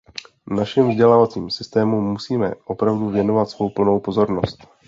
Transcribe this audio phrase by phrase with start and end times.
[0.47, 4.67] Našim vzdělávacím systémům musíme opravdu věnovat svou plnou pozornost.